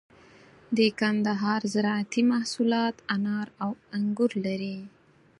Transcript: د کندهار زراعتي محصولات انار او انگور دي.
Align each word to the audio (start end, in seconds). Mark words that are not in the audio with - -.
د 0.77 0.79
کندهار 0.99 1.61
زراعتي 1.73 2.21
محصولات 2.31 2.95
انار 3.15 3.47
او 3.63 3.71
انگور 3.97 4.31
دي. 4.45 4.77